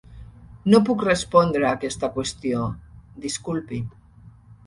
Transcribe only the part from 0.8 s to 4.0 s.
puc respondre aquesta qüestió, disculpi.